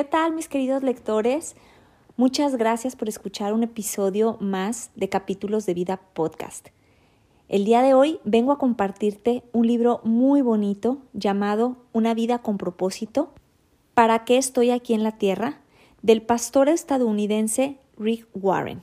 ¿Qué 0.00 0.04
tal 0.04 0.32
mis 0.32 0.48
queridos 0.48 0.82
lectores? 0.82 1.56
Muchas 2.16 2.56
gracias 2.56 2.96
por 2.96 3.10
escuchar 3.10 3.52
un 3.52 3.62
episodio 3.62 4.38
más 4.40 4.90
de 4.94 5.10
Capítulos 5.10 5.66
de 5.66 5.74
Vida 5.74 6.00
Podcast. 6.14 6.68
El 7.50 7.66
día 7.66 7.82
de 7.82 7.92
hoy 7.92 8.18
vengo 8.24 8.50
a 8.50 8.58
compartirte 8.58 9.42
un 9.52 9.66
libro 9.66 10.00
muy 10.02 10.40
bonito 10.40 11.02
llamado 11.12 11.76
Una 11.92 12.14
vida 12.14 12.38
con 12.38 12.56
propósito. 12.56 13.34
¿Para 13.92 14.24
qué 14.24 14.38
estoy 14.38 14.70
aquí 14.70 14.94
en 14.94 15.02
la 15.02 15.18
Tierra? 15.18 15.60
del 16.00 16.22
pastor 16.22 16.70
estadounidense 16.70 17.76
Rick 17.98 18.26
Warren. 18.32 18.80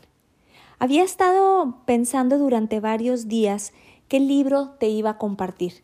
Había 0.77 1.01
estado 1.01 1.79
pensando 1.87 2.37
durante 2.37 2.79
varios 2.79 3.27
días 3.27 3.73
qué 4.07 4.19
libro 4.19 4.75
te 4.79 4.89
iba 4.89 5.09
a 5.09 5.17
compartir. 5.17 5.81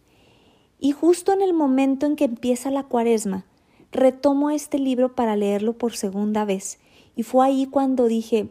Y 0.79 0.91
justo 0.91 1.33
en 1.33 1.41
el 1.41 1.53
momento 1.53 2.05
en 2.05 2.17
que 2.17 2.25
empieza 2.25 2.69
la 2.69 2.83
cuaresma, 2.83 3.47
retomo 3.93 4.49
este 4.49 4.79
libro 4.79 5.15
para 5.15 5.35
leerlo 5.35 5.73
por 5.73 5.95
segunda 5.95 6.45
vez. 6.45 6.79
Y 7.15 7.23
fue 7.23 7.45
ahí 7.45 7.67
cuando 7.67 8.07
dije, 8.07 8.49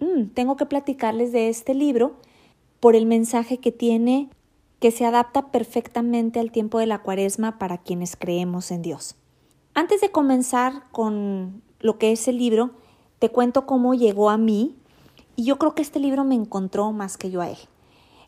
mm, 0.00 0.28
tengo 0.34 0.56
que 0.56 0.66
platicarles 0.66 1.32
de 1.32 1.48
este 1.48 1.74
libro 1.74 2.16
por 2.80 2.96
el 2.96 3.06
mensaje 3.06 3.58
que 3.58 3.72
tiene 3.72 4.30
que 4.80 4.90
se 4.92 5.04
adapta 5.04 5.50
perfectamente 5.50 6.38
al 6.38 6.52
tiempo 6.52 6.78
de 6.78 6.86
la 6.86 7.02
cuaresma 7.02 7.58
para 7.58 7.78
quienes 7.78 8.16
creemos 8.16 8.70
en 8.70 8.82
Dios. 8.82 9.16
Antes 9.74 10.00
de 10.00 10.10
comenzar 10.10 10.84
con 10.92 11.62
lo 11.80 11.98
que 11.98 12.12
es 12.12 12.28
el 12.28 12.38
libro, 12.38 12.70
te 13.18 13.28
cuento 13.28 13.66
cómo 13.66 13.94
llegó 13.94 14.30
a 14.30 14.38
mí 14.38 14.76
y 15.34 15.44
yo 15.44 15.58
creo 15.58 15.74
que 15.74 15.82
este 15.82 15.98
libro 15.98 16.24
me 16.24 16.36
encontró 16.36 16.92
más 16.92 17.16
que 17.16 17.30
yo 17.30 17.40
a 17.40 17.50
él. 17.50 17.58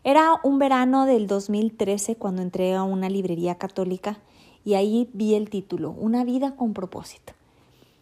Era 0.03 0.39
un 0.43 0.59
verano 0.59 1.05
del 1.05 1.27
2013 1.27 2.15
cuando 2.15 2.41
entré 2.41 2.73
a 2.73 2.83
una 2.83 3.09
librería 3.09 3.55
católica 3.55 4.19
y 4.63 4.75
ahí 4.75 5.09
vi 5.13 5.35
el 5.35 5.49
título, 5.49 5.91
Una 5.91 6.23
vida 6.23 6.55
con 6.55 6.73
propósito. 6.73 7.33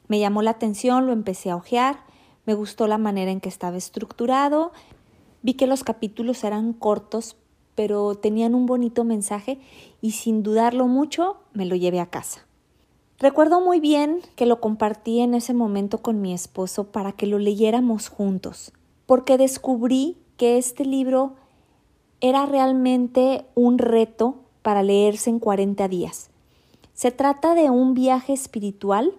Me 0.08 0.20
llamó 0.20 0.42
la 0.42 0.52
atención, 0.52 1.06
lo 1.06 1.14
empecé 1.14 1.52
a 1.52 1.56
hojear, 1.56 2.04
me 2.46 2.54
gustó 2.54 2.88
la 2.88 2.98
manera 2.98 3.32
en 3.32 3.42
que 3.42 3.50
estaba 3.50 3.78
estructurado, 3.78 4.72
vi 5.44 5.54
que 5.54 5.68
los 5.68 5.84
capítulos 5.84 6.44
eran 6.44 6.74
cortos, 6.74 7.38
pero 7.76 8.16
tenían 8.16 8.56
un 8.56 8.66
bonito 8.66 9.04
mensaje 9.04 9.60
y 10.02 10.12
sin 10.12 10.44
dudarlo 10.44 10.88
mucho 10.88 11.38
me 11.54 11.66
lo 11.66 11.76
llevé 11.76 12.00
a 12.00 12.10
casa. 12.10 12.46
Recuerdo 13.20 13.62
muy 13.62 13.80
bien 13.80 14.22
que 14.36 14.46
lo 14.46 14.62
compartí 14.62 15.20
en 15.20 15.34
ese 15.34 15.54
momento 15.54 16.00
con 16.00 16.22
mi 16.22 16.34
esposo 16.34 16.86
para 16.86 17.12
que 17.12 17.28
lo 17.28 17.38
leyéramos 17.38 18.08
juntos, 18.08 18.72
porque 19.06 19.38
descubrí 19.38 20.18
que 20.38 20.58
este 20.58 20.86
libro 20.86 21.36
era 22.22 22.46
realmente 22.46 23.46
un 23.56 23.78
reto 23.78 24.38
para 24.62 24.84
leerse 24.84 25.30
en 25.30 25.40
40 25.40 25.88
días. 25.88 26.30
Se 27.00 27.12
trata 27.12 27.56
de 27.56 27.70
un 27.70 27.94
viaje 27.94 28.34
espiritual 28.34 29.14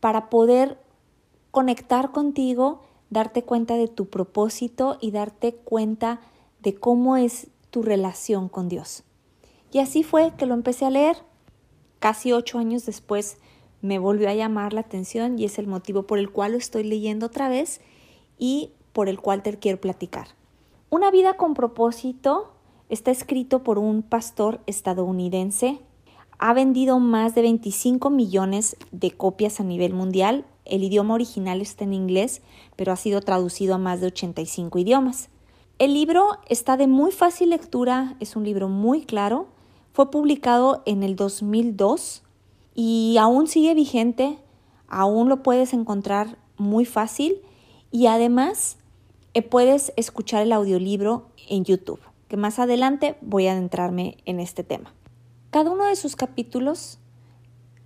para 0.00 0.30
poder 0.30 0.78
conectar 1.50 2.10
contigo, 2.10 2.80
darte 3.10 3.42
cuenta 3.42 3.76
de 3.76 3.86
tu 3.86 4.06
propósito 4.06 4.96
y 4.98 5.10
darte 5.10 5.52
cuenta 5.52 6.22
de 6.62 6.74
cómo 6.74 7.18
es 7.18 7.48
tu 7.68 7.82
relación 7.82 8.48
con 8.48 8.70
Dios. 8.70 9.02
Y 9.70 9.80
así 9.80 10.04
fue 10.04 10.32
que 10.38 10.46
lo 10.46 10.54
empecé 10.54 10.86
a 10.86 10.90
leer. 10.90 11.18
Casi 11.98 12.32
ocho 12.32 12.58
años 12.58 12.86
después 12.86 13.36
me 13.82 13.98
volvió 13.98 14.30
a 14.30 14.34
llamar 14.34 14.72
la 14.72 14.80
atención 14.80 15.38
y 15.38 15.44
es 15.44 15.58
el 15.58 15.66
motivo 15.66 16.04
por 16.04 16.18
el 16.18 16.32
cual 16.32 16.52
lo 16.52 16.56
estoy 16.56 16.84
leyendo 16.84 17.26
otra 17.26 17.50
vez 17.50 17.82
y 18.38 18.72
por 18.94 19.10
el 19.10 19.20
cual 19.20 19.42
te 19.42 19.54
quiero 19.58 19.78
platicar. 19.78 20.28
Una 20.88 21.10
vida 21.10 21.34
con 21.34 21.52
propósito 21.52 22.54
está 22.88 23.10
escrito 23.10 23.62
por 23.62 23.78
un 23.78 24.00
pastor 24.00 24.62
estadounidense 24.64 25.82
ha 26.38 26.52
vendido 26.52 26.98
más 27.00 27.34
de 27.34 27.42
25 27.42 28.10
millones 28.10 28.76
de 28.92 29.10
copias 29.10 29.60
a 29.60 29.64
nivel 29.64 29.92
mundial. 29.92 30.44
El 30.64 30.84
idioma 30.84 31.14
original 31.14 31.60
está 31.60 31.84
en 31.84 31.94
inglés, 31.94 32.42
pero 32.76 32.92
ha 32.92 32.96
sido 32.96 33.20
traducido 33.20 33.74
a 33.74 33.78
más 33.78 34.00
de 34.00 34.08
85 34.08 34.78
idiomas. 34.78 35.30
El 35.78 35.94
libro 35.94 36.38
está 36.48 36.76
de 36.76 36.86
muy 36.86 37.12
fácil 37.12 37.50
lectura, 37.50 38.16
es 38.20 38.36
un 38.36 38.44
libro 38.44 38.68
muy 38.68 39.02
claro. 39.02 39.48
Fue 39.92 40.10
publicado 40.10 40.82
en 40.86 41.02
el 41.02 41.16
2002 41.16 42.22
y 42.74 43.16
aún 43.18 43.48
sigue 43.48 43.74
vigente, 43.74 44.38
aún 44.88 45.28
lo 45.28 45.42
puedes 45.42 45.72
encontrar 45.72 46.38
muy 46.56 46.84
fácil 46.84 47.40
y 47.90 48.06
además 48.06 48.78
eh, 49.34 49.42
puedes 49.42 49.92
escuchar 49.96 50.42
el 50.42 50.52
audiolibro 50.52 51.26
en 51.48 51.64
YouTube, 51.64 52.00
que 52.28 52.36
más 52.36 52.58
adelante 52.58 53.16
voy 53.20 53.46
a 53.46 53.52
adentrarme 53.52 54.18
en 54.24 54.40
este 54.40 54.62
tema. 54.62 54.92
Cada 55.50 55.70
uno 55.70 55.86
de 55.86 55.96
sus 55.96 56.14
capítulos 56.14 56.98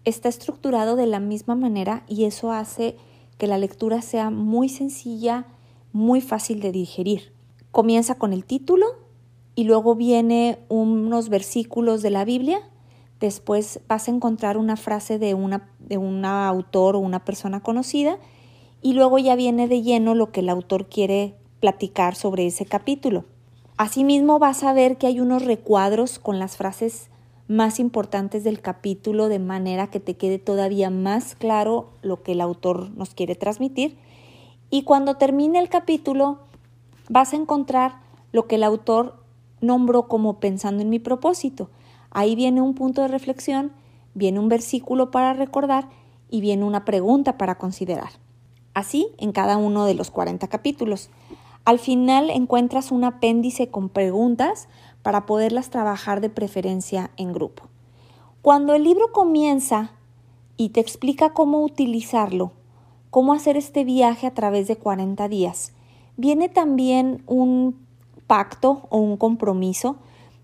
está 0.04 0.28
estructurado 0.28 0.96
de 0.96 1.06
la 1.06 1.20
misma 1.20 1.54
manera 1.54 2.02
y 2.08 2.24
eso 2.24 2.50
hace 2.50 2.96
que 3.38 3.46
la 3.46 3.56
lectura 3.56 4.02
sea 4.02 4.30
muy 4.30 4.68
sencilla, 4.68 5.46
muy 5.92 6.20
fácil 6.20 6.60
de 6.60 6.72
digerir. 6.72 7.32
Comienza 7.70 8.16
con 8.16 8.32
el 8.32 8.44
título 8.44 8.86
y 9.54 9.62
luego 9.62 9.94
viene 9.94 10.58
unos 10.68 11.28
versículos 11.28 12.02
de 12.02 12.10
la 12.10 12.24
Biblia, 12.24 12.58
después 13.20 13.78
vas 13.86 14.08
a 14.08 14.10
encontrar 14.10 14.56
una 14.56 14.76
frase 14.76 15.20
de 15.20 15.34
una 15.34 15.70
de 15.78 15.98
un 15.98 16.24
autor 16.24 16.96
o 16.96 16.98
una 16.98 17.24
persona 17.24 17.60
conocida 17.60 18.18
y 18.80 18.94
luego 18.94 19.18
ya 19.18 19.36
viene 19.36 19.68
de 19.68 19.82
lleno 19.82 20.16
lo 20.16 20.32
que 20.32 20.40
el 20.40 20.48
autor 20.48 20.88
quiere 20.88 21.36
platicar 21.60 22.16
sobre 22.16 22.44
ese 22.44 22.66
capítulo. 22.66 23.24
Asimismo 23.76 24.40
vas 24.40 24.64
a 24.64 24.72
ver 24.72 24.98
que 24.98 25.06
hay 25.06 25.20
unos 25.20 25.44
recuadros 25.44 26.18
con 26.18 26.40
las 26.40 26.56
frases 26.56 27.11
más 27.52 27.78
importantes 27.78 28.44
del 28.44 28.60
capítulo 28.60 29.28
de 29.28 29.38
manera 29.38 29.88
que 29.88 30.00
te 30.00 30.16
quede 30.16 30.38
todavía 30.38 30.90
más 30.90 31.34
claro 31.34 31.90
lo 32.00 32.22
que 32.22 32.32
el 32.32 32.40
autor 32.40 32.90
nos 32.96 33.14
quiere 33.14 33.34
transmitir. 33.34 33.98
Y 34.70 34.84
cuando 34.84 35.16
termine 35.16 35.58
el 35.58 35.68
capítulo 35.68 36.38
vas 37.10 37.32
a 37.32 37.36
encontrar 37.36 38.00
lo 38.32 38.46
que 38.46 38.54
el 38.54 38.64
autor 38.64 39.22
nombró 39.60 40.08
como 40.08 40.40
pensando 40.40 40.82
en 40.82 40.88
mi 40.88 40.98
propósito. 40.98 41.68
Ahí 42.10 42.34
viene 42.34 42.62
un 42.62 42.74
punto 42.74 43.02
de 43.02 43.08
reflexión, 43.08 43.72
viene 44.14 44.38
un 44.38 44.48
versículo 44.48 45.10
para 45.10 45.34
recordar 45.34 45.88
y 46.30 46.40
viene 46.40 46.64
una 46.64 46.86
pregunta 46.86 47.36
para 47.36 47.58
considerar. 47.58 48.10
Así 48.72 49.08
en 49.18 49.32
cada 49.32 49.58
uno 49.58 49.84
de 49.84 49.94
los 49.94 50.10
40 50.10 50.48
capítulos. 50.48 51.10
Al 51.64 51.78
final 51.78 52.30
encuentras 52.30 52.90
un 52.90 53.04
apéndice 53.04 53.68
con 53.68 53.90
preguntas 53.90 54.68
para 55.02 55.26
poderlas 55.26 55.70
trabajar 55.70 56.20
de 56.20 56.30
preferencia 56.30 57.10
en 57.16 57.32
grupo. 57.32 57.64
Cuando 58.40 58.74
el 58.74 58.84
libro 58.84 59.12
comienza 59.12 59.92
y 60.56 60.70
te 60.70 60.80
explica 60.80 61.30
cómo 61.30 61.62
utilizarlo, 61.62 62.52
cómo 63.10 63.32
hacer 63.34 63.56
este 63.56 63.84
viaje 63.84 64.26
a 64.26 64.34
través 64.34 64.68
de 64.68 64.76
40 64.76 65.28
días, 65.28 65.72
viene 66.16 66.48
también 66.48 67.22
un 67.26 67.76
pacto 68.26 68.86
o 68.90 68.98
un 68.98 69.16
compromiso 69.16 69.96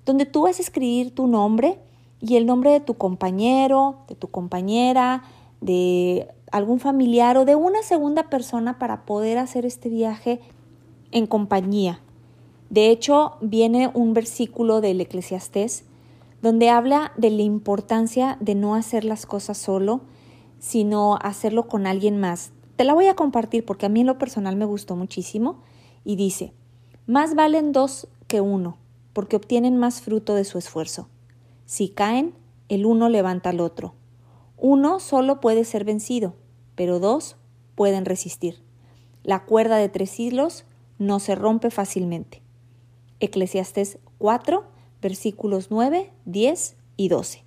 donde 0.05 0.27
tú 0.27 0.43
vas 0.43 0.59
a 0.59 0.63
escribir 0.63 1.15
tu 1.15 1.27
nombre 1.27 1.79
y 2.21 2.37
el 2.37 2.47
nombre 2.47 2.71
de 2.71 2.81
tu 2.81 2.95
compañero, 2.95 3.97
de 4.09 4.15
tu 4.15 4.29
compañera, 4.29 5.23
de 5.61 6.29
algún 6.51 6.81
familiar 6.81 7.37
o 7.37 7.45
de 7.45 7.55
una 7.55 7.83
segunda 7.83 8.31
persona 8.31 8.79
para 8.79 9.05
poder 9.05 9.39
hacer 9.39 9.67
este 9.67 9.89
viaje 9.89 10.41
en 11.11 11.27
compañía. 11.27 12.01
De 12.71 12.91
hecho, 12.91 13.37
viene 13.41 13.91
un 13.95 14.13
versículo 14.15 14.81
del 14.81 15.01
Eclesiastés 15.01 15.85
donde 16.43 16.71
habla 16.71 17.13
de 17.17 17.31
la 17.31 17.43
importancia 17.43 18.37
de 18.41 18.55
no 18.55 18.75
hacer 18.75 19.05
las 19.05 19.27
cosas 19.27 19.59
solo, 19.59 20.03
sino 20.59 21.17
hacerlo 21.21 21.67
con 21.67 21.87
alguien 21.87 22.19
más. 22.19 22.53
Te 22.77 22.85
la 22.85 22.95
voy 22.95 23.07
a 23.07 23.15
compartir 23.15 23.65
porque 23.65 23.87
a 23.87 23.89
mí 23.89 24.01
en 24.03 24.07
lo 24.07 24.19
personal 24.19 24.55
me 24.55 24.65
gustó 24.65 24.95
muchísimo 24.95 25.63
y 26.05 26.17
dice, 26.17 26.53
más 27.07 27.35
valen 27.35 27.73
dos 27.73 28.09
que 28.29 28.41
uno, 28.41 28.77
porque 29.13 29.37
obtienen 29.37 29.77
más 29.77 30.01
fruto 30.01 30.35
de 30.35 30.45
su 30.45 30.59
esfuerzo. 30.59 31.09
Si 31.65 31.89
caen, 31.89 32.35
el 32.69 32.87
uno 32.87 33.09
levanta 33.09 33.51
al 33.51 33.61
otro. 33.61 33.95
Uno 34.57 35.01
solo 35.01 35.41
puede 35.41 35.65
ser 35.65 35.85
vencido, 35.85 36.35
pero 36.77 37.01
dos 37.01 37.37
pueden 37.75 38.05
resistir. 38.05 38.63
La 39.25 39.45
cuerda 39.45 39.77
de 39.77 39.89
tres 39.89 40.19
hilos 40.21 40.65
no 40.99 41.19
se 41.19 41.35
rompe 41.35 41.71
fácilmente. 41.71 42.43
Eclesiastés 43.21 43.99
4, 44.19 44.65
versículos 45.03 45.71
9, 45.71 46.13
10 46.25 46.77
y 46.97 47.09
12. 47.09 47.45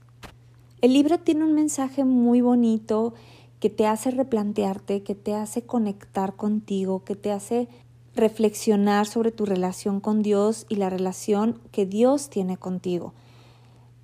El 0.82 0.94
libro 0.94 1.20
tiene 1.20 1.46
un 1.46 1.54
mensaje 1.54 2.04
muy 2.04 2.42
bonito 2.42 3.14
que 3.60 3.70
te 3.70 3.86
hace 3.86 4.12
replantearte, 4.12 5.04
que 5.04 5.16
te 5.16 5.36
hace 5.36 5.62
conectar 5.62 6.36
contigo, 6.36 7.04
que 7.04 7.16
te 7.16 7.32
hace 7.32 7.68
reflexionar 8.16 9.06
sobre 9.06 9.32
tu 9.32 9.46
relación 9.46 10.00
con 10.00 10.24
Dios 10.24 10.66
y 10.68 10.76
la 10.76 10.90
relación 10.90 11.62
que 11.72 11.86
Dios 11.86 12.30
tiene 12.30 12.58
contigo. 12.58 13.14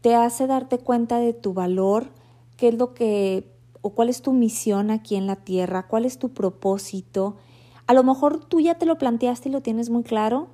Te 0.02 0.16
hace 0.16 0.48
darte 0.48 0.78
cuenta 0.78 1.18
de 1.20 1.34
tu 1.34 1.54
valor, 1.54 2.12
qué 2.56 2.70
es 2.70 2.76
lo 2.76 2.94
que 2.94 3.52
o 3.82 3.90
cuál 3.92 4.10
es 4.10 4.22
tu 4.22 4.32
misión 4.32 4.92
aquí 4.92 5.16
en 5.16 5.28
la 5.28 5.36
tierra, 5.36 5.88
cuál 5.88 6.06
es 6.06 6.20
tu 6.20 6.30
propósito. 6.30 7.36
A 7.88 7.94
lo 7.94 8.04
mejor 8.04 8.46
tú 8.46 8.60
ya 8.60 8.76
te 8.76 8.86
lo 8.86 8.98
planteaste 8.98 9.50
y 9.50 9.52
lo 9.52 9.62
tienes 9.62 9.90
muy 9.90 10.04
claro 10.04 10.50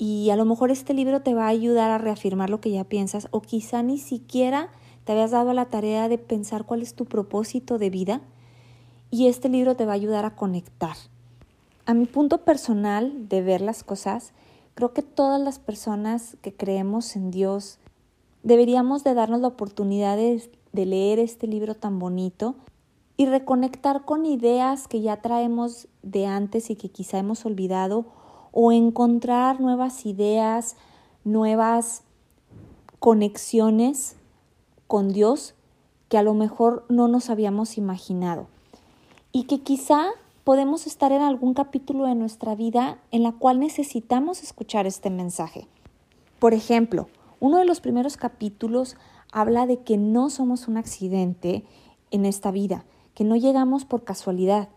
y 0.00 0.30
a 0.30 0.36
lo 0.36 0.46
mejor 0.46 0.70
este 0.70 0.94
libro 0.94 1.20
te 1.20 1.34
va 1.34 1.44
a 1.44 1.48
ayudar 1.48 1.90
a 1.90 1.98
reafirmar 1.98 2.48
lo 2.48 2.58
que 2.58 2.70
ya 2.70 2.84
piensas 2.84 3.28
o 3.32 3.42
quizá 3.42 3.82
ni 3.82 3.98
siquiera 3.98 4.70
te 5.04 5.12
habías 5.12 5.30
dado 5.30 5.52
la 5.52 5.66
tarea 5.66 6.08
de 6.08 6.16
pensar 6.16 6.64
cuál 6.64 6.80
es 6.80 6.94
tu 6.94 7.04
propósito 7.04 7.76
de 7.76 7.90
vida 7.90 8.22
y 9.10 9.26
este 9.26 9.50
libro 9.50 9.76
te 9.76 9.84
va 9.84 9.92
a 9.92 9.96
ayudar 9.96 10.24
a 10.24 10.36
conectar. 10.36 10.96
A 11.84 11.92
mi 11.92 12.06
punto 12.06 12.46
personal 12.46 13.28
de 13.28 13.42
ver 13.42 13.60
las 13.60 13.84
cosas, 13.84 14.32
creo 14.74 14.94
que 14.94 15.02
todas 15.02 15.38
las 15.38 15.58
personas 15.58 16.38
que 16.40 16.54
creemos 16.54 17.14
en 17.14 17.30
Dios 17.30 17.78
deberíamos 18.42 19.04
de 19.04 19.12
darnos 19.12 19.42
la 19.42 19.48
oportunidad 19.48 20.16
de, 20.16 20.50
de 20.72 20.86
leer 20.86 21.18
este 21.18 21.46
libro 21.46 21.74
tan 21.74 21.98
bonito 21.98 22.54
y 23.18 23.26
reconectar 23.26 24.06
con 24.06 24.24
ideas 24.24 24.88
que 24.88 25.02
ya 25.02 25.20
traemos 25.20 25.88
de 26.02 26.24
antes 26.24 26.70
y 26.70 26.76
que 26.76 26.88
quizá 26.88 27.18
hemos 27.18 27.44
olvidado 27.44 28.06
o 28.52 28.72
encontrar 28.72 29.60
nuevas 29.60 30.06
ideas, 30.06 30.76
nuevas 31.24 32.02
conexiones 32.98 34.16
con 34.86 35.12
Dios 35.12 35.54
que 36.08 36.18
a 36.18 36.22
lo 36.22 36.34
mejor 36.34 36.84
no 36.88 37.08
nos 37.08 37.30
habíamos 37.30 37.78
imaginado 37.78 38.48
y 39.32 39.44
que 39.44 39.60
quizá 39.60 40.08
podemos 40.44 40.86
estar 40.86 41.12
en 41.12 41.22
algún 41.22 41.54
capítulo 41.54 42.06
de 42.06 42.14
nuestra 42.14 42.54
vida 42.54 42.98
en 43.12 43.22
la 43.22 43.32
cual 43.32 43.60
necesitamos 43.60 44.42
escuchar 44.42 44.86
este 44.86 45.08
mensaje. 45.08 45.68
Por 46.40 46.54
ejemplo, 46.54 47.08
uno 47.38 47.58
de 47.58 47.64
los 47.64 47.80
primeros 47.80 48.16
capítulos 48.16 48.96
habla 49.32 49.66
de 49.66 49.78
que 49.78 49.96
no 49.96 50.30
somos 50.30 50.66
un 50.66 50.76
accidente 50.76 51.64
en 52.10 52.26
esta 52.26 52.50
vida, 52.50 52.84
que 53.14 53.24
no 53.24 53.36
llegamos 53.36 53.84
por 53.84 54.02
casualidad, 54.02 54.68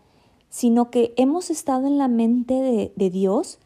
sino 0.48 0.90
que 0.90 1.12
hemos 1.16 1.50
estado 1.50 1.88
en 1.88 1.98
la 1.98 2.06
mente 2.06 2.54
de, 2.54 2.92
de 2.94 3.10
Dios 3.10 3.58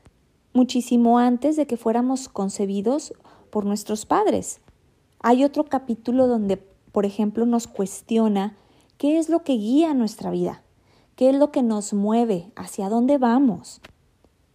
muchísimo 0.58 1.20
antes 1.20 1.54
de 1.54 1.68
que 1.68 1.76
fuéramos 1.76 2.28
concebidos 2.28 3.14
por 3.50 3.64
nuestros 3.64 4.06
padres. 4.06 4.60
Hay 5.20 5.44
otro 5.44 5.62
capítulo 5.62 6.26
donde, 6.26 6.56
por 6.56 7.06
ejemplo, 7.06 7.46
nos 7.46 7.68
cuestiona 7.68 8.56
qué 8.96 9.18
es 9.18 9.28
lo 9.28 9.44
que 9.44 9.52
guía 9.52 9.94
nuestra 9.94 10.32
vida. 10.32 10.64
¿Qué 11.14 11.30
es 11.30 11.36
lo 11.36 11.52
que 11.52 11.62
nos 11.62 11.94
mueve? 11.94 12.50
¿Hacia 12.56 12.88
dónde 12.88 13.18
vamos? 13.18 13.80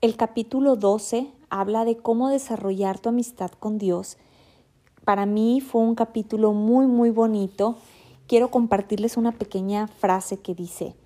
El 0.02 0.18
capítulo 0.18 0.76
12 0.76 1.32
habla 1.50 1.86
de 1.86 1.96
cómo 1.96 2.28
desarrollar 2.28 3.00
tu 3.00 3.08
amistad 3.08 3.52
con 3.52 3.78
Dios. 3.78 4.18
Para 5.06 5.26
mí 5.26 5.62
fue 5.62 5.84
un 5.84 5.96
capítulo 5.96 6.52
muy, 6.52 6.86
muy 6.86 7.12
bonito. 7.12 7.78
Quiero 8.28 8.52
compartirles 8.52 9.16
una 9.16 9.32
pequeña 9.32 9.88
frase 9.88 10.36
que 10.36 10.54
dice, 10.54 10.98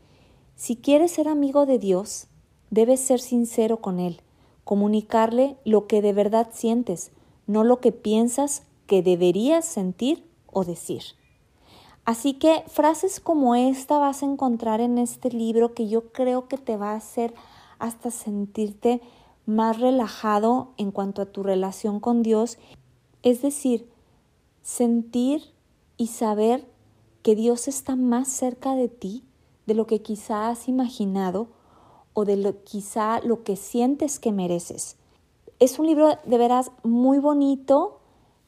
si 0.56 0.76
quieres 0.76 1.12
ser 1.12 1.28
amigo 1.28 1.68
de 1.68 1.78
Dios, 1.78 2.26
debes 2.72 3.00
ser 3.00 3.20
sincero 3.20 3.78
con 3.78 4.00
Él, 4.00 4.22
comunicarle 4.68 5.56
lo 5.64 5.88
que 5.88 6.02
de 6.02 6.12
verdad 6.12 6.50
sientes, 6.52 7.12
no 7.48 7.64
lo 7.64 7.80
que 7.80 7.94
piensas 7.94 8.64
que 8.86 9.02
deberías 9.02 9.64
sentir 9.64 10.30
o 10.52 10.66
decir. 10.66 11.04
Así 12.04 12.34
que 12.34 12.66
frases 12.68 13.22
como 13.22 13.56
esta 13.56 13.98
vas 13.98 14.24
a 14.24 14.26
encontrar 14.26 14.82
en 14.82 14.98
este 14.98 15.32
libro 15.32 15.74
que 15.74 15.88
yo 15.88 16.12
creo 16.12 16.50
que 16.50 16.58
te 16.58 16.76
va 16.76 16.92
a 16.92 16.98
hacer 16.98 17.34
hasta 17.80 18.12
sentirte 18.12 19.00
más 19.46 19.80
relajado 19.80 20.74
en 20.76 20.92
cuanto 20.92 21.22
a 21.22 21.28
tu 21.28 21.44
relación 21.44 22.02
con 22.02 22.22
Dios. 22.22 22.58
Es 23.24 23.42
decir, 23.42 23.90
sentir 24.64 25.54
y 25.96 26.08
saber 26.08 26.66
que 27.24 27.36
Dios 27.36 27.70
está 27.70 27.96
más 27.96 28.28
cerca 28.28 28.76
de 28.76 28.90
ti 28.90 29.24
de 29.66 29.76
lo 29.76 29.88
que 29.88 30.02
quizá 30.02 30.50
has 30.50 30.68
imaginado 30.68 31.48
o 32.18 32.26
de 32.26 32.36
lo 32.36 32.64
quizá 32.64 33.20
lo 33.20 33.44
que 33.44 33.56
sientes 33.56 34.18
que 34.18 34.32
mereces. 34.32 34.96
Es 35.60 35.78
un 35.78 35.86
libro 35.86 36.18
de 36.26 36.38
veras 36.40 36.72
muy 36.82 37.20
bonito 37.20 38.00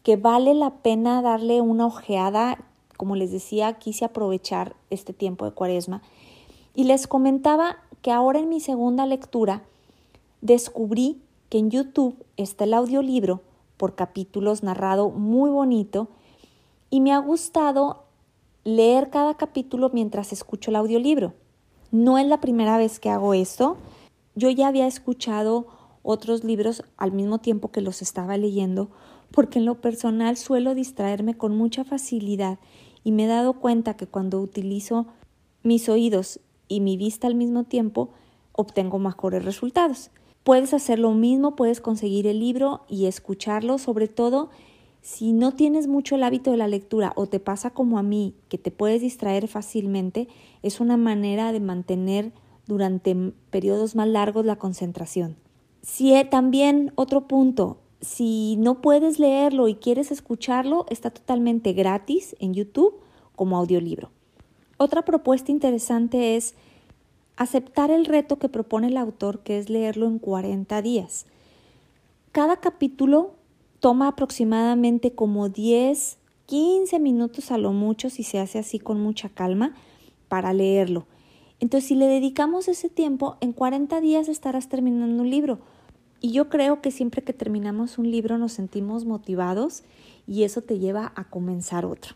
que 0.01 0.15
vale 0.15 0.55
la 0.55 0.77
pena 0.77 1.21
darle 1.21 1.61
una 1.61 1.85
ojeada 1.85 2.57
como 2.97 3.15
les 3.15 3.31
decía, 3.31 3.71
quise 3.73 4.05
aprovechar 4.05 4.75
este 4.89 5.13
tiempo 5.13 5.45
de 5.45 5.51
cuaresma 5.51 6.01
y 6.73 6.85
les 6.85 7.05
comentaba 7.05 7.77
que 8.01 8.11
ahora 8.11 8.39
en 8.39 8.49
mi 8.49 8.59
segunda 8.59 9.05
lectura 9.05 9.63
descubrí 10.41 11.21
que 11.49 11.59
en 11.59 11.69
YouTube 11.69 12.15
está 12.37 12.63
el 12.63 12.73
audiolibro 12.73 13.41
por 13.77 13.93
capítulos 13.93 14.63
narrado 14.63 15.11
muy 15.11 15.51
bonito 15.51 16.07
y 16.89 17.01
me 17.01 17.13
ha 17.13 17.19
gustado 17.19 18.03
leer 18.63 19.11
cada 19.11 19.35
capítulo 19.35 19.91
mientras 19.93 20.33
escucho 20.33 20.71
el 20.71 20.75
audiolibro. 20.75 21.33
No 21.91 22.17
es 22.17 22.27
la 22.27 22.39
primera 22.39 22.77
vez 22.77 22.99
que 22.99 23.09
hago 23.09 23.33
esto. 23.33 23.77
Yo 24.35 24.49
ya 24.49 24.67
había 24.67 24.87
escuchado 24.87 25.67
otros 26.03 26.43
libros 26.43 26.83
al 26.97 27.11
mismo 27.11 27.39
tiempo 27.39 27.71
que 27.71 27.81
los 27.81 28.01
estaba 28.01 28.37
leyendo, 28.37 28.89
porque 29.31 29.59
en 29.59 29.65
lo 29.65 29.81
personal 29.81 30.37
suelo 30.37 30.75
distraerme 30.75 31.35
con 31.35 31.57
mucha 31.57 31.83
facilidad 31.83 32.59
y 33.03 33.11
me 33.11 33.25
he 33.25 33.27
dado 33.27 33.53
cuenta 33.53 33.95
que 33.95 34.07
cuando 34.07 34.39
utilizo 34.39 35.07
mis 35.63 35.89
oídos 35.89 36.39
y 36.67 36.79
mi 36.79 36.95
vista 36.95 37.27
al 37.27 37.35
mismo 37.35 37.63
tiempo, 37.63 38.11
obtengo 38.51 38.99
mejores 38.99 39.43
resultados. 39.43 40.11
Puedes 40.43 40.73
hacer 40.73 40.99
lo 40.99 41.11
mismo, 41.11 41.55
puedes 41.55 41.81
conseguir 41.81 42.27
el 42.27 42.39
libro 42.39 42.81
y 42.87 43.05
escucharlo, 43.05 43.77
sobre 43.77 44.07
todo 44.07 44.49
si 45.01 45.31
no 45.33 45.53
tienes 45.53 45.87
mucho 45.87 46.15
el 46.15 46.23
hábito 46.23 46.51
de 46.51 46.57
la 46.57 46.67
lectura 46.67 47.13
o 47.15 47.27
te 47.27 47.39
pasa 47.39 47.71
como 47.71 47.97
a 47.97 48.03
mí, 48.03 48.35
que 48.49 48.57
te 48.57 48.71
puedes 48.71 49.01
distraer 49.01 49.47
fácilmente, 49.47 50.27
es 50.61 50.79
una 50.79 50.97
manera 50.97 51.51
de 51.51 51.59
mantener 51.59 52.31
durante 52.67 53.15
periodos 53.49 53.95
más 53.95 54.07
largos 54.07 54.45
la 54.45 54.57
concentración. 54.57 55.37
Si 55.81 56.13
eh, 56.13 56.25
también 56.25 56.91
otro 56.95 57.27
punto, 57.27 57.77
si 58.01 58.55
no 58.57 58.81
puedes 58.81 59.19
leerlo 59.19 59.67
y 59.67 59.75
quieres 59.75 60.11
escucharlo, 60.11 60.85
está 60.89 61.09
totalmente 61.09 61.73
gratis 61.73 62.35
en 62.39 62.53
YouTube 62.53 62.95
como 63.35 63.57
audiolibro. 63.57 64.11
Otra 64.77 65.03
propuesta 65.03 65.51
interesante 65.51 66.35
es 66.35 66.55
aceptar 67.35 67.89
el 67.89 68.05
reto 68.05 68.37
que 68.37 68.49
propone 68.49 68.87
el 68.87 68.97
autor, 68.97 69.39
que 69.39 69.57
es 69.57 69.69
leerlo 69.69 70.07
en 70.07 70.19
40 70.19 70.81
días. 70.81 71.25
Cada 72.31 72.57
capítulo 72.57 73.33
toma 73.79 74.09
aproximadamente 74.09 75.13
como 75.13 75.49
10, 75.49 76.17
15 76.45 76.99
minutos 76.99 77.51
a 77.51 77.57
lo 77.57 77.73
mucho 77.73 78.09
si 78.09 78.23
se 78.23 78.39
hace 78.39 78.59
así 78.59 78.79
con 78.79 78.99
mucha 78.99 79.29
calma 79.29 79.73
para 80.27 80.53
leerlo. 80.53 81.05
Entonces, 81.59 81.87
si 81.87 81.95
le 81.95 82.07
dedicamos 82.07 82.67
ese 82.67 82.89
tiempo, 82.89 83.37
en 83.41 83.53
40 83.53 83.99
días 84.01 84.29
estarás 84.29 84.69
terminando 84.69 85.21
un 85.21 85.29
libro. 85.29 85.59
Y 86.21 86.31
yo 86.31 86.49
creo 86.49 86.81
que 86.81 86.91
siempre 86.91 87.21
que 87.23 87.33
terminamos 87.33 87.97
un 87.97 88.09
libro 88.11 88.37
nos 88.37 88.53
sentimos 88.53 89.05
motivados 89.05 89.83
y 90.27 90.43
eso 90.43 90.61
te 90.61 90.79
lleva 90.79 91.13
a 91.15 91.25
comenzar 91.25 91.85
otro. 91.85 92.15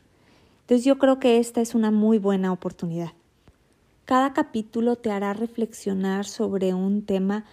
Entonces 0.62 0.86
yo 0.86 0.98
creo 0.98 1.20
que 1.20 1.40
esta 1.40 1.62
es 1.62 1.76
una 1.76 1.92
muy 1.92 2.20
buena 2.20 2.52
oportunidad. 2.52 3.12
Cada 4.06 4.34
capítulo 4.34 4.98
te 4.98 5.12
hará 5.12 5.34
reflexionar 5.34 6.26
sobre 6.26 6.74
un 6.74 7.06
tema, 7.06 7.46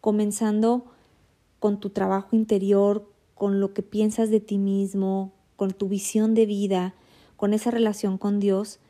comenzando 0.00 0.86
con 1.58 1.80
tu 1.80 1.90
trabajo 1.90 2.36
interior, 2.36 3.06
con 3.38 3.60
lo 3.60 3.72
que 3.72 3.82
piensas 3.82 4.30
de 4.30 4.40
ti 4.40 4.58
mismo, 4.58 5.32
con 5.56 5.70
tu 5.70 5.88
visión 5.88 6.34
de 6.34 6.44
vida, 6.44 6.94
con 7.36 7.54
esa 7.54 7.70
relación 7.70 8.18
con 8.18 8.40
Dios, 8.40 8.80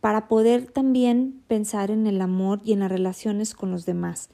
para 0.00 0.28
poder 0.28 0.66
también 0.66 1.42
pensar 1.48 1.90
en 1.90 2.06
el 2.06 2.20
amor 2.20 2.60
y 2.62 2.72
en 2.72 2.80
las 2.80 2.90
relaciones 2.90 3.54
con 3.54 3.70
los 3.70 3.86
demás. 3.86 4.28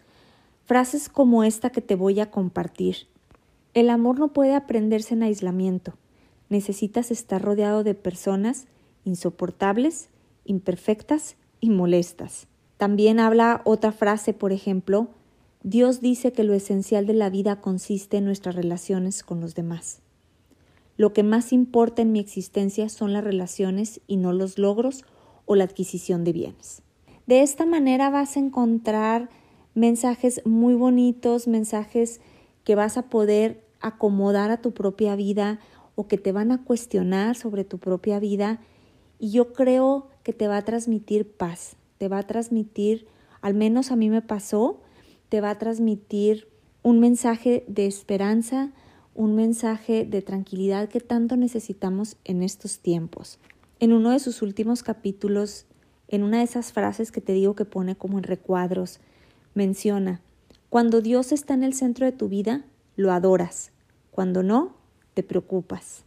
Frases 0.65 1.09
como 1.09 1.45
esta 1.45 1.71
que 1.71 1.81
te 1.81 1.95
voy 1.95 2.19
a 2.19 2.31
compartir. 2.31 3.07
El 3.75 3.91
amor 3.91 4.19
no 4.19 4.33
puede 4.33 4.55
aprenderse 4.55 5.15
en 5.15 5.23
aislamiento. 5.23 5.95
Necesitas 6.49 7.13
estar 7.13 7.41
rodeado 7.41 7.85
de 7.85 7.95
personas 7.95 8.67
insoportables, 9.05 10.09
imperfectas 10.45 11.37
y 11.61 11.71
molestas. 11.71 12.49
También 12.79 13.21
habla 13.21 13.61
otra 13.65 13.93
frase, 13.93 14.33
por 14.33 14.53
ejemplo, 14.53 15.11
Dios 15.63 16.01
dice 16.01 16.33
que 16.33 16.43
lo 16.43 16.55
esencial 16.55 17.07
de 17.07 17.13
la 17.13 17.29
vida 17.29 17.61
consiste 17.61 18.17
en 18.17 18.25
nuestras 18.25 18.55
relaciones 18.55 19.23
con 19.23 19.41
los 19.41 19.55
demás. 19.55 20.01
Lo 20.97 21.13
que 21.13 21.23
más 21.23 21.53
importa 21.53 22.01
en 22.01 22.13
mi 22.13 22.19
existencia 22.19 22.89
son 22.89 23.13
las 23.13 23.23
relaciones 23.23 24.01
y 24.07 24.17
no 24.17 24.33
los 24.33 24.59
logros 24.59 25.05
o 25.45 25.57
la 25.57 25.65
adquisición 25.65 26.25
de 26.25 26.33
bienes. 26.33 26.83
De 27.27 27.43
esta 27.43 27.67
manera 27.67 28.09
vas 28.09 28.37
a 28.37 28.41
encontrar 28.41 29.29
mensajes 29.75 30.41
muy 30.47 30.75
bonitos, 30.75 31.47
mensajes 31.47 32.21
que 32.65 32.75
vas 32.75 32.97
a 32.97 33.11
poder 33.11 33.63
acomodar 33.81 34.51
a 34.51 34.63
tu 34.63 34.73
propia 34.73 35.15
vida 35.15 35.61
o 35.95 36.09
que 36.09 36.17
te 36.17 36.33
van 36.33 36.53
a 36.53 36.65
cuestionar 36.65 37.37
sobre 37.37 37.65
tu 37.65 37.79
propia 37.79 38.19
vida 38.19 38.61
y 39.19 39.31
yo 39.31 39.53
creo 39.53 40.09
que 40.23 40.33
te 40.33 40.49
va 40.49 40.57
a 40.57 40.65
transmitir 40.65 41.31
paz, 41.31 41.77
te 41.99 42.09
va 42.09 42.19
a 42.19 42.27
transmitir, 42.27 43.07
al 43.43 43.55
menos 43.55 43.91
a 43.91 43.97
mí 43.97 44.09
me 44.09 44.23
pasó, 44.23 44.81
te 45.31 45.41
va 45.41 45.51
a 45.51 45.59
transmitir 45.59 46.49
un 46.83 47.01
mensaje 47.01 47.65
de 47.67 47.87
esperanza, 47.87 48.73
un 49.15 49.35
mensaje 49.35 50.05
de 50.05 50.21
tranquilidad 50.21 50.89
que 50.89 51.01
tanto 51.01 51.37
necesitamos 51.37 52.17
en 52.25 52.43
estos 52.43 52.81
tiempos. 52.81 53.39
En 53.79 53.95
uno 53.95 54.11
de 54.11 54.19
sus 54.19 54.43
últimos 54.43 54.83
capítulos, 54.83 55.67
en 56.09 56.23
una 56.25 56.39
de 56.39 56.45
esas 56.45 56.73
frases 56.73 57.13
que 57.13 57.21
te 57.21 57.33
digo 57.33 57.55
que 57.55 57.65
pone 57.65 57.97
como 57.97 58.19
en 58.19 58.25
recuadros, 58.25 59.01
menciona, 59.55 60.21
cuando 60.69 61.01
Dios 61.01 61.33
está 61.33 61.55
en 61.55 61.65
el 61.65 61.75
centro 61.75 62.07
de 62.07 62.13
tu 62.13 62.29
vida, 62.29 62.65
lo 62.97 63.13
adoras, 63.13 63.73
cuando 64.11 64.43
no, 64.43 64.75
te 65.15 65.23
preocupas. 65.23 66.05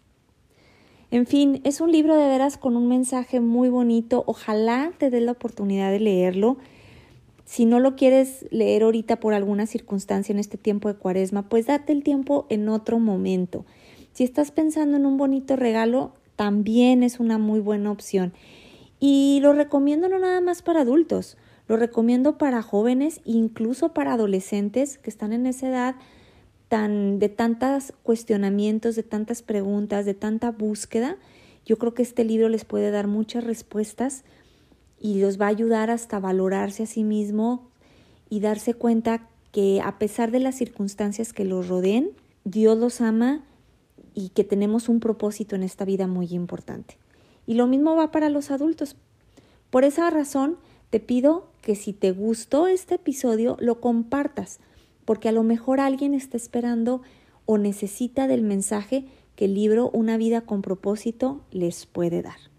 En 1.11 1.27
fin, 1.27 1.61
es 1.63 1.79
un 1.79 1.91
libro 1.91 2.15
de 2.15 2.27
veras 2.27 2.57
con 2.57 2.75
un 2.75 2.87
mensaje 2.87 3.39
muy 3.39 3.69
bonito. 3.69 4.23
Ojalá 4.25 4.91
te 4.97 5.09
des 5.09 5.21
la 5.21 5.33
oportunidad 5.33 5.91
de 5.91 5.99
leerlo. 5.99 6.57
Si 7.45 7.65
no 7.65 7.79
lo 7.79 7.95
quieres 7.95 8.45
leer 8.51 8.83
ahorita 8.83 9.19
por 9.19 9.33
alguna 9.33 9.65
circunstancia 9.65 10.33
en 10.33 10.39
este 10.39 10.57
tiempo 10.57 10.87
de 10.87 10.95
cuaresma, 10.95 11.49
pues 11.49 11.67
date 11.67 11.93
el 11.93 12.03
tiempo 12.03 12.45
en 12.49 12.69
otro 12.69 12.99
momento. 12.99 13.65
Si 14.13 14.23
estás 14.23 14.51
pensando 14.51 14.97
en 14.97 15.05
un 15.05 15.17
bonito 15.17 15.55
regalo, 15.55 16.13
también 16.35 17.03
es 17.03 17.19
una 17.19 17.37
muy 17.37 17.59
buena 17.59 17.91
opción. 17.91 18.33
Y 18.99 19.39
lo 19.41 19.53
recomiendo 19.53 20.07
no 20.07 20.19
nada 20.19 20.39
más 20.39 20.61
para 20.61 20.81
adultos, 20.81 21.37
lo 21.67 21.77
recomiendo 21.77 22.37
para 22.37 22.61
jóvenes 22.61 23.21
incluso 23.25 23.93
para 23.93 24.13
adolescentes 24.13 24.97
que 24.97 25.09
están 25.09 25.33
en 25.33 25.45
esa 25.45 25.67
edad 25.67 25.95
de 27.19 27.29
tantos 27.29 27.93
cuestionamientos, 28.01 28.95
de 28.95 29.03
tantas 29.03 29.43
preguntas, 29.43 30.05
de 30.05 30.15
tanta 30.15 30.49
búsqueda, 30.49 31.17
yo 31.65 31.77
creo 31.77 31.93
que 31.93 32.01
este 32.01 32.23
libro 32.23 32.49
les 32.49 32.65
puede 32.65 32.89
dar 32.89 33.07
muchas 33.07 33.43
respuestas 33.43 34.23
y 35.03 35.19
los 35.19 35.39
va 35.39 35.47
a 35.47 35.49
ayudar 35.49 35.91
hasta 35.91 36.19
valorarse 36.19 36.83
a 36.83 36.87
sí 36.87 37.03
mismo 37.03 37.67
y 38.29 38.39
darse 38.39 38.73
cuenta 38.73 39.27
que 39.51 39.81
a 39.81 39.99
pesar 39.99 40.31
de 40.31 40.39
las 40.39 40.55
circunstancias 40.55 41.33
que 41.33 41.43
los 41.43 41.67
rodeen, 41.67 42.11
Dios 42.45 42.77
los 42.77 43.01
ama 43.01 43.43
y 44.15 44.29
que 44.29 44.45
tenemos 44.45 44.87
un 44.87 45.01
propósito 45.01 45.57
en 45.57 45.63
esta 45.63 45.83
vida 45.83 46.07
muy 46.07 46.27
importante. 46.31 46.97
Y 47.45 47.55
lo 47.55 47.67
mismo 47.67 47.97
va 47.97 48.11
para 48.11 48.29
los 48.29 48.49
adultos. 48.49 48.95
Por 49.69 49.83
esa 49.83 50.09
razón, 50.09 50.57
te 50.89 51.01
pido 51.01 51.47
que 51.61 51.75
si 51.75 51.91
te 51.91 52.11
gustó 52.13 52.67
este 52.67 52.95
episodio, 52.95 53.57
lo 53.59 53.81
compartas 53.81 54.61
porque 55.03 55.27
a 55.27 55.33
lo 55.33 55.43
mejor 55.43 55.81
alguien 55.81 56.13
está 56.13 56.37
esperando 56.37 57.01
o 57.45 57.57
necesita 57.57 58.27
del 58.27 58.41
mensaje 58.41 59.05
que 59.35 59.45
el 59.45 59.53
libro 59.53 59.89
Una 59.91 60.15
vida 60.15 60.41
con 60.41 60.61
propósito 60.61 61.41
les 61.51 61.85
puede 61.85 62.21
dar. 62.21 62.52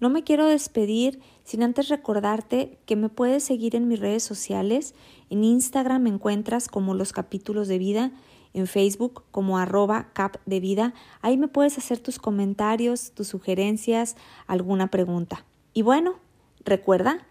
No 0.00 0.10
me 0.10 0.22
quiero 0.22 0.46
despedir 0.46 1.20
sin 1.44 1.62
antes 1.62 1.88
recordarte 1.88 2.78
que 2.86 2.96
me 2.96 3.08
puedes 3.08 3.42
seguir 3.42 3.74
en 3.74 3.88
mis 3.88 4.00
redes 4.00 4.22
sociales. 4.22 4.94
En 5.30 5.44
Instagram 5.44 6.02
me 6.02 6.10
encuentras 6.10 6.68
como 6.68 6.94
los 6.94 7.12
capítulos 7.12 7.68
de 7.68 7.78
vida, 7.78 8.12
en 8.54 8.66
Facebook 8.66 9.24
como 9.30 9.58
arroba 9.58 10.10
cap 10.12 10.36
de 10.46 10.60
vida. 10.60 10.94
Ahí 11.20 11.36
me 11.36 11.48
puedes 11.48 11.78
hacer 11.78 11.98
tus 11.98 12.18
comentarios, 12.18 13.12
tus 13.12 13.28
sugerencias, 13.28 14.16
alguna 14.46 14.88
pregunta. 14.90 15.44
Y 15.74 15.82
bueno, 15.82 16.16
recuerda 16.64 17.26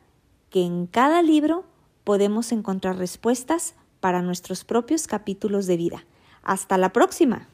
que 0.49 0.63
en 0.63 0.87
cada 0.87 1.21
libro 1.21 1.65
podemos 2.03 2.51
encontrar 2.51 2.97
respuestas 2.97 3.75
para 3.99 4.21
nuestros 4.21 4.63
propios 4.63 5.07
capítulos 5.07 5.65
de 5.67 5.77
vida. 5.77 6.05
Hasta 6.43 6.77
la 6.77 6.93
próxima. 6.93 7.49